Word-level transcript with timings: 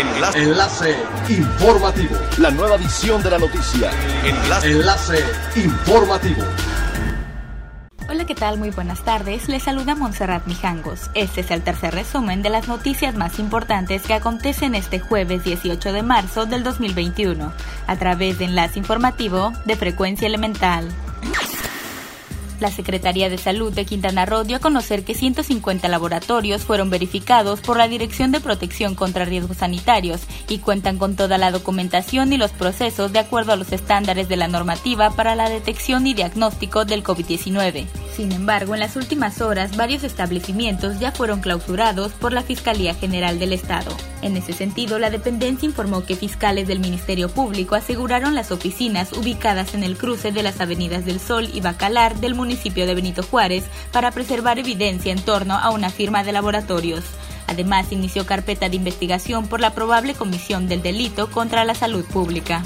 Enlace. 0.00 0.42
Enlace 0.42 0.96
informativo. 1.28 2.16
La 2.38 2.50
nueva 2.50 2.76
edición 2.76 3.22
de 3.22 3.30
la 3.30 3.38
noticia. 3.38 3.90
Enlace. 4.24 4.70
Enlace 4.70 5.24
informativo. 5.56 6.42
Hola, 8.08 8.24
¿qué 8.24 8.34
tal? 8.34 8.56
Muy 8.56 8.70
buenas 8.70 9.04
tardes. 9.04 9.50
Les 9.50 9.62
saluda 9.62 9.94
Montserrat 9.94 10.46
Mijangos. 10.46 11.10
Este 11.12 11.42
es 11.42 11.50
el 11.50 11.60
tercer 11.60 11.92
resumen 11.94 12.40
de 12.40 12.48
las 12.48 12.66
noticias 12.66 13.14
más 13.14 13.38
importantes 13.38 14.00
que 14.02 14.14
acontecen 14.14 14.74
este 14.74 15.00
jueves 15.00 15.44
18 15.44 15.92
de 15.92 16.02
marzo 16.02 16.46
del 16.46 16.64
2021, 16.64 17.52
a 17.86 17.96
través 17.96 18.38
de 18.38 18.46
Enlace 18.46 18.78
Informativo 18.78 19.52
de 19.66 19.76
Frecuencia 19.76 20.26
Elemental. 20.26 20.88
La 22.60 22.70
Secretaría 22.70 23.30
de 23.30 23.38
Salud 23.38 23.72
de 23.72 23.86
Quintana 23.86 24.26
Roo 24.26 24.44
dio 24.44 24.58
a 24.58 24.60
conocer 24.60 25.02
que 25.02 25.14
150 25.14 25.88
laboratorios 25.88 26.62
fueron 26.62 26.90
verificados 26.90 27.60
por 27.60 27.78
la 27.78 27.88
Dirección 27.88 28.32
de 28.32 28.40
Protección 28.40 28.94
contra 28.94 29.24
Riesgos 29.24 29.56
Sanitarios 29.56 30.20
y 30.46 30.58
cuentan 30.58 30.98
con 30.98 31.16
toda 31.16 31.38
la 31.38 31.52
documentación 31.52 32.34
y 32.34 32.36
los 32.36 32.50
procesos 32.50 33.12
de 33.12 33.18
acuerdo 33.18 33.52
a 33.52 33.56
los 33.56 33.72
estándares 33.72 34.28
de 34.28 34.36
la 34.36 34.46
normativa 34.46 35.10
para 35.10 35.34
la 35.34 35.48
detección 35.48 36.06
y 36.06 36.12
diagnóstico 36.12 36.84
del 36.84 37.02
COVID-19. 37.02 37.86
Sin 38.14 38.32
embargo, 38.32 38.74
en 38.74 38.80
las 38.80 38.96
últimas 38.96 39.40
horas, 39.40 39.76
varios 39.76 40.04
establecimientos 40.04 40.98
ya 40.98 41.12
fueron 41.12 41.40
clausurados 41.40 42.12
por 42.12 42.32
la 42.32 42.42
Fiscalía 42.42 42.94
General 42.94 43.38
del 43.38 43.52
Estado. 43.52 43.96
En 44.20 44.36
ese 44.36 44.52
sentido, 44.52 44.98
la 44.98 45.10
dependencia 45.10 45.66
informó 45.66 46.04
que 46.04 46.16
fiscales 46.16 46.66
del 46.68 46.80
Ministerio 46.80 47.28
Público 47.30 47.76
aseguraron 47.76 48.34
las 48.34 48.50
oficinas 48.50 49.12
ubicadas 49.12 49.74
en 49.74 49.84
el 49.84 49.96
cruce 49.96 50.32
de 50.32 50.42
las 50.42 50.60
avenidas 50.60 51.04
del 51.04 51.20
Sol 51.20 51.48
y 51.52 51.60
Bacalar 51.60 52.16
del 52.16 52.34
municipio 52.34 52.84
de 52.86 52.94
Benito 52.94 53.22
Juárez 53.22 53.64
para 53.92 54.10
preservar 54.10 54.58
evidencia 54.58 55.12
en 55.12 55.22
torno 55.22 55.54
a 55.54 55.70
una 55.70 55.90
firma 55.90 56.24
de 56.24 56.32
laboratorios. 56.32 57.04
Además, 57.46 57.90
inició 57.90 58.26
carpeta 58.26 58.68
de 58.68 58.76
investigación 58.76 59.48
por 59.48 59.60
la 59.60 59.72
probable 59.72 60.14
comisión 60.14 60.68
del 60.68 60.82
delito 60.82 61.30
contra 61.30 61.64
la 61.64 61.74
salud 61.74 62.04
pública. 62.04 62.62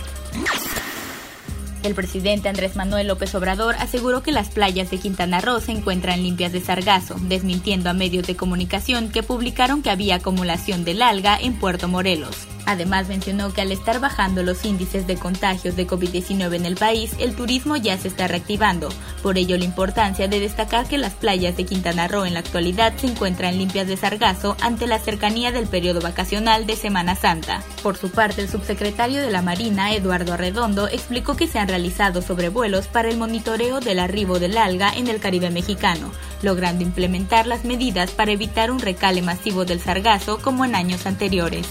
El 1.85 1.95
presidente 1.95 2.49
Andrés 2.49 2.77
Manuel 2.77 3.09
López 3.09 3.35
Obrador 3.35 3.75
aseguró 3.79 4.23
que 4.23 4.33
las 4.33 4.49
playas 4.49 4.91
de 4.91 4.97
Quintana 4.97 5.43
Roo 5.43 5.61
se 5.61 5.73
encuentran 5.73 6.23
limpias 6.23 6.51
de 6.51 6.63
sargazo, 6.63 7.17
desmintiendo 7.29 7.91
a 7.91 7.93
medios 7.93 8.27
de 8.27 8.37
comunicación 8.37 9.11
que 9.11 9.23
publicaron 9.23 9.83
que 9.83 9.91
había 9.91 10.15
acumulación 10.15 10.85
del 10.85 11.03
alga 11.03 11.39
en 11.39 11.53
Puerto 11.53 11.87
Morelos. 11.87 12.49
Además 12.67 13.09
mencionó 13.09 13.53
que 13.53 13.61
al 13.61 13.73
estar 13.73 14.01
bajando 14.01 14.43
los 14.43 14.65
índices 14.65 15.07
de 15.07 15.17
contagios 15.17 15.77
de 15.77 15.87
COVID-19 15.87 16.55
en 16.55 16.67
el 16.67 16.77
país, 16.77 17.13
el 17.19 17.35
turismo 17.35 17.77
ya 17.77 17.97
se 17.99 18.09
está 18.09 18.29
reactivando. 18.29 18.89
Por 19.23 19.39
ello 19.39 19.57
la 19.59 19.65
importancia 19.65 20.29
de 20.29 20.41
destacar 20.41 20.87
que 20.87 20.99
las 20.99 21.15
playas 21.15 21.57
de 21.57 21.65
Quintana 21.65 22.09
Roo 22.09 22.25
en 22.25 22.35
la 22.35 22.41
actualidad 22.41 22.95
se 22.97 23.07
encuentran 23.07 23.59
limpias 23.59 23.87
de 23.87 23.97
sargazo 23.97 24.57
ante 24.61 24.87
la 24.87 24.99
cercanía 24.99 25.53
del 25.53 25.67
periodo 25.67 26.01
vacacional 26.01 26.67
de 26.67 26.77
Semana 26.77 27.17
Santa. 27.17 27.63
Por 27.83 27.97
su 27.97 28.11
parte, 28.11 28.43
el 28.43 28.49
subsecretario 28.49 29.21
de 29.21 29.31
la 29.31 29.43
Marina, 29.43 29.93
Eduardo 29.95 30.33
Arredondo, 30.33 30.89
explicó 30.89 31.37
que 31.37 31.47
se 31.47 31.59
han 31.59 31.69
realizado 31.69 32.23
sobrevuelos 32.23 32.87
para 32.87 33.09
el 33.09 33.19
monitoreo 33.19 33.81
del 33.81 33.99
arribo 33.99 34.39
del 34.39 34.57
alga 34.57 34.93
en 34.95 35.09
el 35.09 35.21
Caribe 35.21 35.51
mexicano, 35.51 36.11
logrando 36.43 36.83
implementar 36.83 37.47
las 37.47 37.65
medidas 37.65 38.11
para 38.11 38.33
evitar 38.33 38.71
un 38.71 38.81
recale 38.81 39.23
masivo 39.23 39.65
del 39.65 39.81
sargazo 39.81 40.39
como 40.39 40.65
en 40.65 40.75
años 40.75 41.07
anteriores. 41.07 41.67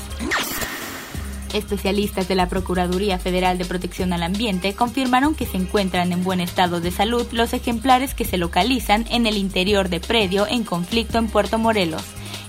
Especialistas 1.54 2.28
de 2.28 2.36
la 2.36 2.50
Procuraduría 2.50 3.20
Federal 3.20 3.58
de 3.58 3.66
Protección 3.66 4.12
al 4.12 4.24
Ambiente 4.24 4.74
confirmaron 4.74 5.36
que 5.36 5.46
se 5.46 5.58
encuentran 5.58 6.12
en 6.12 6.24
buen 6.24 6.42
estado 6.42 6.82
de 6.82 6.92
salud 6.92 7.28
los 7.32 7.54
ejemplares 7.54 8.14
que 8.14 8.26
se 8.26 8.38
localizan 8.38 9.06
en 9.10 9.28
el 9.28 9.38
interior 9.38 9.90
de 9.90 10.00
predio 10.00 10.48
en 10.48 10.64
conflicto 10.64 11.18
en 11.18 11.28
Puerto 11.28 11.58
Morelos. 11.58 12.04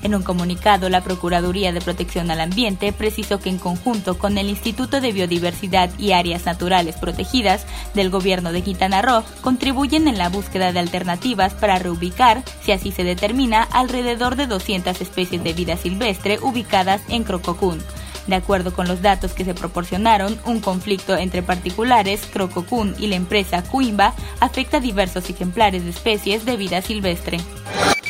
En 0.04 0.14
un 0.14 0.22
comunicado, 0.22 0.90
la 0.90 1.02
Procuraduría 1.02 1.72
de 1.72 1.80
Protección 1.80 2.30
al 2.30 2.42
Ambiente 2.42 2.92
precisó 2.92 3.40
que 3.40 3.48
en 3.48 3.58
conjunto 3.58 4.18
con 4.18 4.36
el 4.36 4.50
Instituto 4.50 5.00
de 5.00 5.12
Biodiversidad 5.12 5.90
y 5.98 6.12
Áreas 6.12 6.44
Naturales 6.44 6.96
Protegidas 6.96 7.64
del 7.94 8.10
Gobierno 8.10 8.52
de 8.52 8.60
Quintana 8.60 9.00
Roo, 9.00 9.24
contribuyen 9.40 10.06
en 10.06 10.18
la 10.18 10.28
búsqueda 10.28 10.72
de 10.72 10.78
alternativas 10.78 11.54
para 11.54 11.78
reubicar, 11.78 12.42
si 12.60 12.72
así 12.72 12.92
se 12.92 13.02
determina, 13.02 13.62
alrededor 13.62 14.36
de 14.36 14.46
200 14.46 15.00
especies 15.00 15.42
de 15.42 15.54
vida 15.54 15.78
silvestre 15.78 16.38
ubicadas 16.42 17.00
en 17.08 17.24
Crococún. 17.24 17.82
De 18.26 18.36
acuerdo 18.36 18.72
con 18.72 18.88
los 18.88 19.02
datos 19.02 19.32
que 19.32 19.44
se 19.44 19.54
proporcionaron, 19.54 20.38
un 20.46 20.60
conflicto 20.60 21.16
entre 21.16 21.42
particulares, 21.42 22.22
Crococún 22.32 22.94
y 22.98 23.08
la 23.08 23.16
empresa 23.16 23.62
Cuimba 23.62 24.14
afecta 24.40 24.78
a 24.78 24.80
diversos 24.80 25.28
ejemplares 25.28 25.84
de 25.84 25.90
especies 25.90 26.44
de 26.44 26.56
vida 26.56 26.80
silvestre. 26.80 27.38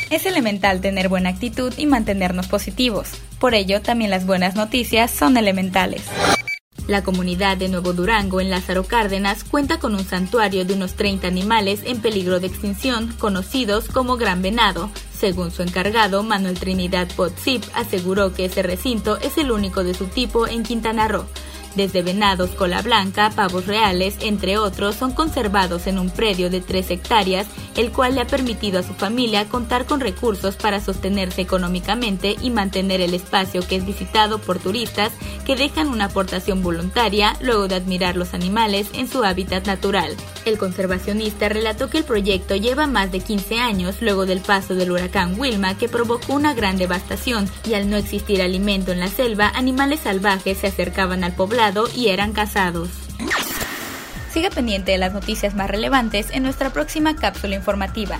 Es 0.09 0.25
elemental 0.25 0.81
tener 0.81 1.09
buena 1.09 1.29
actitud 1.29 1.73
y 1.77 1.85
mantenernos 1.87 2.47
positivos. 2.47 3.09
Por 3.39 3.55
ello, 3.55 3.81
también 3.81 4.11
las 4.11 4.25
buenas 4.25 4.55
noticias 4.55 5.11
son 5.11 5.35
elementales. 5.35 6.03
La 6.87 7.03
comunidad 7.03 7.57
de 7.57 7.67
Nuevo 7.67 7.93
Durango 7.93 8.39
en 8.39 8.51
Lázaro 8.51 8.83
Cárdenas 8.83 9.43
cuenta 9.43 9.79
con 9.79 9.95
un 9.95 10.05
santuario 10.05 10.65
de 10.65 10.75
unos 10.75 10.93
30 10.93 11.27
animales 11.27 11.81
en 11.83 11.99
peligro 11.99 12.39
de 12.39 12.45
extinción, 12.45 13.11
conocidos 13.17 13.85
como 13.87 14.17
Gran 14.17 14.43
Venado. 14.43 14.91
Según 15.25 15.49
su 15.49 15.63
encargado, 15.63 16.21
Manuel 16.21 16.59
Trinidad 16.59 17.07
Potzip, 17.15 17.63
aseguró 17.73 18.35
que 18.35 18.45
ese 18.45 18.61
recinto 18.61 19.17
es 19.17 19.39
el 19.39 19.49
único 19.49 19.83
de 19.83 19.95
su 19.95 20.05
tipo 20.05 20.47
en 20.47 20.61
Quintana 20.61 21.07
Roo. 21.07 21.25
Desde 21.73 22.03
venados, 22.03 22.51
cola 22.51 22.83
blanca, 22.83 23.31
pavos 23.35 23.65
reales, 23.65 24.17
entre 24.21 24.59
otros, 24.59 24.95
son 24.95 25.13
conservados 25.13 25.87
en 25.87 25.97
un 25.97 26.11
predio 26.11 26.51
de 26.51 26.61
3 26.61 26.91
hectáreas, 26.91 27.47
el 27.75 27.91
cual 27.91 28.13
le 28.13 28.21
ha 28.21 28.27
permitido 28.27 28.77
a 28.77 28.83
su 28.83 28.93
familia 28.93 29.49
contar 29.49 29.87
con 29.87 29.99
recursos 29.99 30.57
para 30.57 30.79
sostenerse 30.79 31.41
económicamente 31.41 32.35
y 32.39 32.51
mantener 32.51 33.01
el 33.01 33.15
espacio 33.15 33.67
que 33.67 33.77
es 33.77 33.85
visitado 33.87 34.37
por 34.37 34.59
turistas 34.59 35.11
que 35.43 35.55
dejan 35.55 35.87
una 35.87 36.05
aportación 36.05 36.61
voluntaria 36.61 37.35
luego 37.41 37.67
de 37.67 37.73
admirar 37.73 38.15
los 38.15 38.35
animales 38.35 38.89
en 38.93 39.07
su 39.07 39.23
hábitat 39.23 39.65
natural. 39.65 40.15
El 40.45 40.59
conservacionista 40.59 41.49
relató 41.49 41.89
que 41.89 41.97
el 41.97 42.03
proyecto 42.03 42.55
lleva 42.55 42.85
más 42.85 43.11
de 43.11 43.19
15 43.19 43.59
años 43.59 44.01
luego 44.01 44.27
del 44.27 44.41
paso 44.41 44.75
del 44.75 44.91
huracán 44.91 45.39
Wilma 45.39 45.75
que 45.75 45.89
provocó 45.89 46.33
una 46.33 46.53
gran 46.53 46.77
devastación 46.77 47.49
y 47.67 47.73
al 47.73 47.89
no 47.89 47.97
existir 47.97 48.43
alimento 48.43 48.91
en 48.91 48.99
la 48.99 49.07
selva, 49.07 49.51
animales 49.55 50.01
salvajes 50.01 50.59
se 50.59 50.67
acercaban 50.67 51.23
al 51.23 51.33
poblado 51.33 51.85
y 51.95 52.09
eran 52.09 52.31
casados. 52.31 52.89
Siga 54.31 54.51
pendiente 54.51 54.91
de 54.91 54.99
las 54.99 55.13
noticias 55.13 55.55
más 55.55 55.69
relevantes 55.69 56.29
en 56.29 56.43
nuestra 56.43 56.69
próxima 56.69 57.15
cápsula 57.15 57.55
informativa. 57.55 58.19